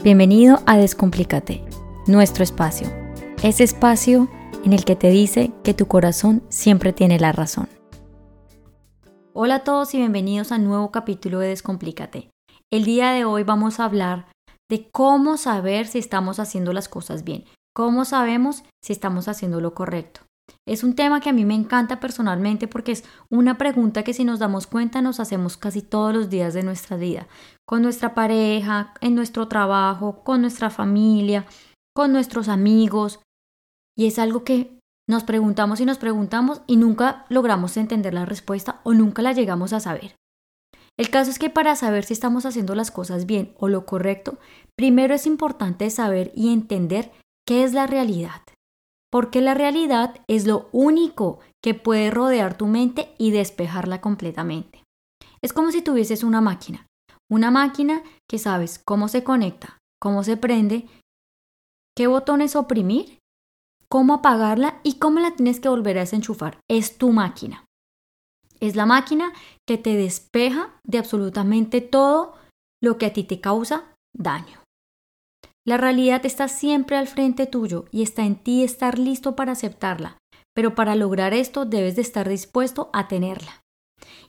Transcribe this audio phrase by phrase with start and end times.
[0.00, 1.64] Bienvenido a Descomplícate,
[2.06, 2.86] nuestro espacio.
[3.42, 4.28] Ese espacio
[4.64, 7.68] en el que te dice que tu corazón siempre tiene la razón.
[9.32, 12.30] Hola a todos y bienvenidos a un nuevo capítulo de Descomplícate.
[12.70, 14.28] El día de hoy vamos a hablar
[14.70, 17.42] de cómo saber si estamos haciendo las cosas bien,
[17.74, 20.27] cómo sabemos si estamos haciendo lo correcto.
[20.66, 24.24] Es un tema que a mí me encanta personalmente porque es una pregunta que si
[24.24, 27.26] nos damos cuenta nos hacemos casi todos los días de nuestra vida,
[27.66, 31.46] con nuestra pareja, en nuestro trabajo, con nuestra familia,
[31.94, 33.20] con nuestros amigos.
[33.96, 38.80] Y es algo que nos preguntamos y nos preguntamos y nunca logramos entender la respuesta
[38.84, 40.16] o nunca la llegamos a saber.
[40.98, 44.38] El caso es que para saber si estamos haciendo las cosas bien o lo correcto,
[44.76, 47.10] primero es importante saber y entender
[47.46, 48.42] qué es la realidad
[49.10, 54.82] porque la realidad es lo único que puede rodear tu mente y despejarla completamente.
[55.42, 56.86] Es como si tuvieses una máquina,
[57.30, 60.86] una máquina que sabes cómo se conecta, cómo se prende,
[61.96, 63.18] qué botones oprimir,
[63.88, 66.60] cómo apagarla y cómo la tienes que volver a desenchufar.
[66.68, 67.64] Es tu máquina.
[68.60, 69.32] Es la máquina
[69.66, 72.34] que te despeja de absolutamente todo
[72.82, 74.60] lo que a ti te causa daño.
[75.68, 80.16] La realidad está siempre al frente tuyo y está en ti estar listo para aceptarla,
[80.54, 83.60] pero para lograr esto debes de estar dispuesto a tenerla.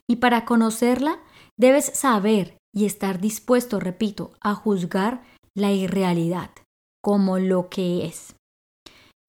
[0.06, 1.24] Y para conocerla,
[1.58, 5.24] debes saber y estar dispuesto, repito, a juzgar
[5.56, 6.50] la irrealidad
[7.02, 8.36] como lo que es.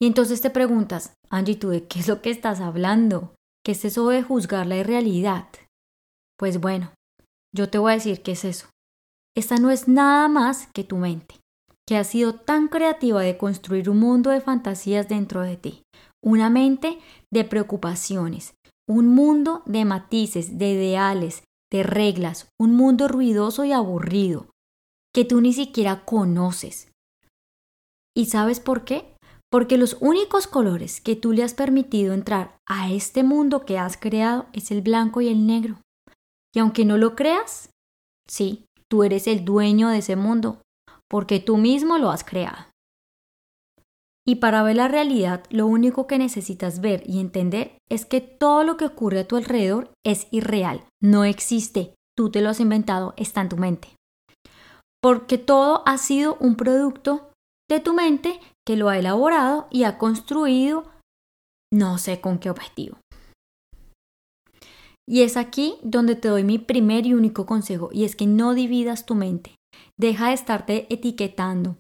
[0.03, 3.35] Y entonces te preguntas, Angie, ¿tú de qué es lo que estás hablando?
[3.65, 5.47] ¿Qué es eso de juzgar la irrealidad?
[6.37, 6.93] Pues bueno,
[7.55, 8.67] yo te voy a decir qué es eso.
[9.37, 11.37] Esta no es nada más que tu mente
[11.91, 15.83] que ha sido tan creativa de construir un mundo de fantasías dentro de ti,
[16.25, 17.01] una mente
[17.33, 18.55] de preocupaciones,
[18.89, 24.47] un mundo de matices, de ideales, de reglas, un mundo ruidoso y aburrido,
[25.13, 26.93] que tú ni siquiera conoces.
[28.17, 29.17] ¿Y sabes por qué?
[29.51, 33.97] Porque los únicos colores que tú le has permitido entrar a este mundo que has
[33.97, 35.81] creado es el blanco y el negro.
[36.55, 37.71] Y aunque no lo creas,
[38.29, 40.63] sí, tú eres el dueño de ese mundo,
[41.11, 42.67] porque tú mismo lo has creado.
[44.27, 48.63] Y para ver la realidad, lo único que necesitas ver y entender es que todo
[48.63, 53.13] lo que ocurre a tu alrededor es irreal, no existe, tú te lo has inventado,
[53.17, 53.89] está en tu mente.
[55.03, 57.33] Porque todo ha sido un producto
[57.69, 60.85] de tu mente que lo ha elaborado y ha construido
[61.73, 62.99] no sé con qué objetivo.
[65.09, 68.55] Y es aquí donde te doy mi primer y único consejo, y es que no
[68.55, 69.57] dividas tu mente.
[70.01, 71.77] Deja de estarte etiquetando.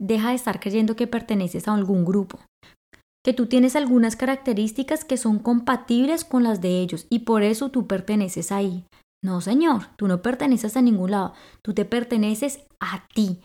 [0.00, 2.40] Deja de estar creyendo que perteneces a algún grupo.
[3.24, 7.68] Que tú tienes algunas características que son compatibles con las de ellos y por eso
[7.68, 8.84] tú perteneces ahí.
[9.22, 11.34] No, señor, tú no perteneces a ningún lado.
[11.62, 13.38] Tú te perteneces a ti.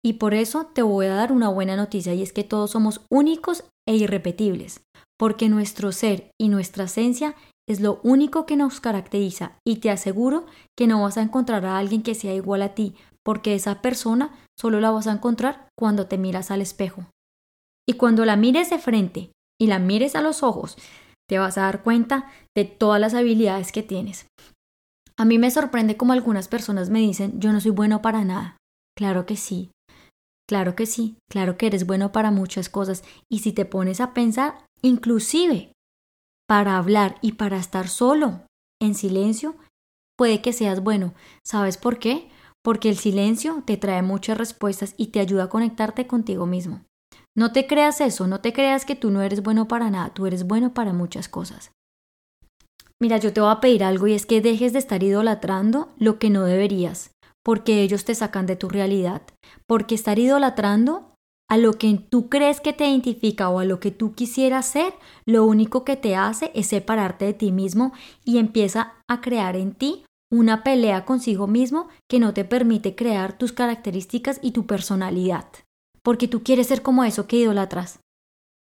[0.00, 3.00] Y por eso te voy a dar una buena noticia y es que todos somos
[3.10, 4.82] únicos e irrepetibles,
[5.18, 7.34] porque nuestro ser y nuestra esencia
[7.68, 10.46] es lo único que nos caracteriza y te aseguro
[10.76, 12.94] que no vas a encontrar a alguien que sea igual a ti,
[13.24, 17.06] porque esa persona solo la vas a encontrar cuando te miras al espejo.
[17.88, 20.76] Y cuando la mires de frente y la mires a los ojos,
[21.28, 24.26] te vas a dar cuenta de todas las habilidades que tienes.
[25.16, 28.56] A mí me sorprende como algunas personas me dicen, yo no soy bueno para nada.
[28.96, 29.70] Claro que sí,
[30.48, 33.04] claro que sí, claro que eres bueno para muchas cosas.
[33.30, 35.72] Y si te pones a pensar, inclusive
[36.48, 38.42] para hablar y para estar solo,
[38.82, 39.54] en silencio,
[40.16, 41.14] puede que seas bueno.
[41.46, 42.28] ¿Sabes por qué?
[42.62, 46.84] Porque el silencio te trae muchas respuestas y te ayuda a conectarte contigo mismo.
[47.36, 50.26] No te creas eso, no te creas que tú no eres bueno para nada, tú
[50.26, 51.72] eres bueno para muchas cosas.
[53.00, 56.18] Mira, yo te voy a pedir algo y es que dejes de estar idolatrando lo
[56.18, 57.12] que no deberías,
[57.42, 59.22] porque ellos te sacan de tu realidad,
[59.66, 61.14] porque estar idolatrando
[61.48, 64.92] a lo que tú crees que te identifica o a lo que tú quisieras ser,
[65.24, 67.92] lo único que te hace es separarte de ti mismo
[68.24, 73.36] y empieza a crear en ti una pelea consigo mismo que no te permite crear
[73.36, 75.46] tus características y tu personalidad,
[76.02, 78.00] porque tú quieres ser como eso que idolatras.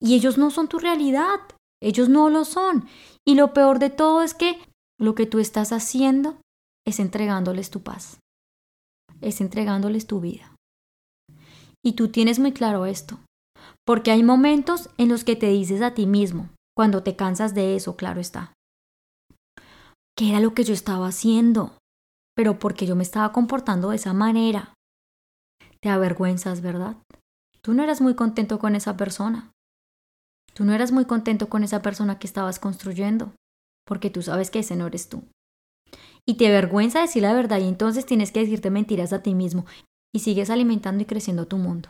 [0.01, 1.41] Y ellos no son tu realidad,
[1.81, 2.89] ellos no lo son.
[3.25, 4.59] Y lo peor de todo es que
[4.99, 6.37] lo que tú estás haciendo
[6.85, 8.19] es entregándoles tu paz,
[9.21, 10.57] es entregándoles tu vida.
[11.85, 13.21] Y tú tienes muy claro esto,
[13.87, 17.77] porque hay momentos en los que te dices a ti mismo, cuando te cansas de
[17.77, 18.53] eso, claro está,
[20.17, 21.77] qué era lo que yo estaba haciendo,
[22.35, 24.75] pero porque yo me estaba comportando de esa manera.
[25.81, 26.97] Te avergüenzas, ¿verdad?
[27.63, 29.51] Tú no eras muy contento con esa persona.
[30.55, 33.33] Tú no eras muy contento con esa persona que estabas construyendo,
[33.87, 35.25] porque tú sabes que ese no eres tú.
[36.27, 39.65] Y te avergüenza decir la verdad y entonces tienes que decirte mentiras a ti mismo.
[40.15, 41.89] y sigues alimentando y creciendo tu mundo.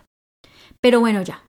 [0.80, 1.44] Pero bueno, ya,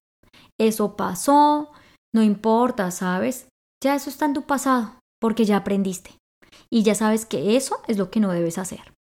[0.59, 1.71] eso pasó,
[2.11, 3.47] no importa, ¿sabes?
[3.83, 6.17] Ya eso está en tu pasado, porque ya aprendiste.
[6.73, 8.95] Y ya sabes que eso es lo que no debes hacer.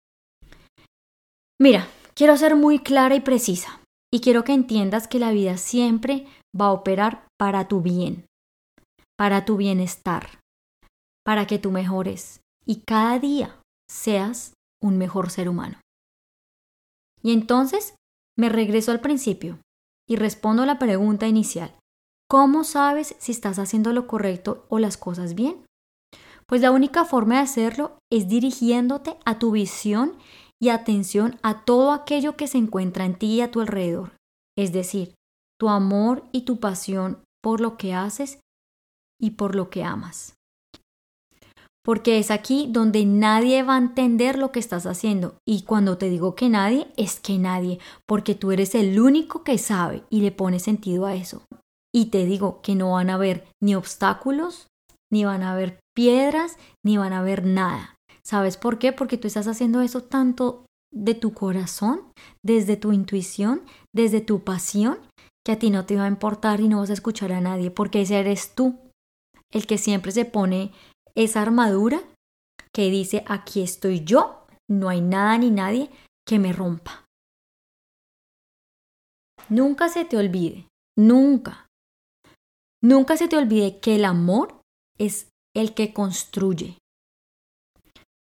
[1.61, 1.87] Mira,
[2.17, 3.81] quiero ser muy clara y precisa.
[4.13, 6.27] Y quiero que entiendas que la vida siempre
[6.61, 8.27] va a operar para tu bien,
[9.17, 10.41] para tu bienestar,
[11.25, 15.79] para que tú mejores y cada día seas un mejor ser humano.
[17.23, 17.95] Y entonces
[18.37, 19.61] me regreso al principio
[20.09, 21.73] y respondo a la pregunta inicial.
[22.29, 25.65] ¿Cómo sabes si estás haciendo lo correcto o las cosas bien?
[26.51, 30.19] Pues la única forma de hacerlo es dirigiéndote a tu visión
[30.61, 34.13] y atención a todo aquello que se encuentra en ti y a tu alrededor.
[34.59, 35.15] Es decir,
[35.59, 38.41] tu amor y tu pasión por lo que haces
[39.19, 40.35] y por lo que amas
[41.91, 45.35] porque es aquí donde nadie va a entender lo que estás haciendo.
[45.45, 49.59] Y cuando te digo que nadie, es que nadie, porque tú eres el único que
[49.59, 51.43] sabe y le pone sentido a eso.
[51.93, 54.69] Y te digo que no van a haber ni obstáculos,
[55.11, 57.97] ni van a haber piedras, ni van a haber nada.
[58.23, 58.93] ¿Sabes por qué?
[58.93, 62.13] Porque tú estás haciendo eso tanto de tu corazón,
[62.45, 63.63] desde tu intuición,
[63.95, 64.99] desde tu pasión,
[65.45, 67.71] que a ti no te va a importar y no vas a escuchar a nadie,
[67.71, 68.79] porque ese eres tú,
[69.53, 70.73] el que siempre se pone
[71.15, 72.03] esa armadura
[72.73, 75.91] que dice, aquí estoy yo, no hay nada ni nadie
[76.27, 77.07] que me rompa.
[79.49, 81.67] Nunca se te olvide, nunca,
[82.83, 84.60] nunca se te olvide que el amor
[85.01, 86.79] es el que construye.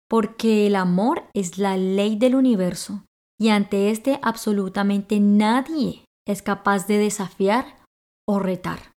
[0.08, 3.04] Porque el amor es la ley del universo
[3.40, 7.82] y ante este absolutamente nadie es capaz de desafiar
[8.28, 8.92] o retar.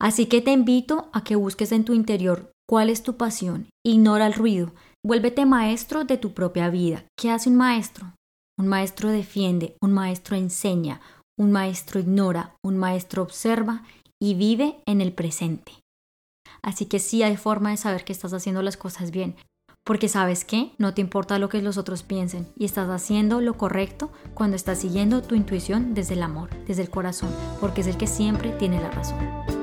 [0.00, 3.70] Así que te invito a que busques en tu interior ¿Cuál es tu pasión?
[3.82, 4.74] Ignora el ruido.
[5.02, 7.06] Vuélvete maestro de tu propia vida.
[7.18, 8.12] ¿Qué hace un maestro?
[8.58, 11.00] Un maestro defiende, un maestro enseña,
[11.38, 13.84] un maestro ignora, un maestro observa
[14.20, 15.72] y vive en el presente.
[16.62, 19.36] Así que sí hay forma de saber que estás haciendo las cosas bien,
[19.84, 23.54] porque sabes que no te importa lo que los otros piensen y estás haciendo lo
[23.56, 27.30] correcto cuando estás siguiendo tu intuición desde el amor, desde el corazón,
[27.60, 29.57] porque es el que siempre tiene la razón.